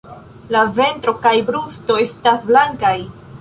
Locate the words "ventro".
0.77-1.13